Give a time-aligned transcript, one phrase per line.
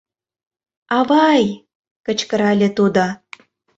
[0.97, 1.45] Авай!—
[2.05, 3.05] кычкырале тудо.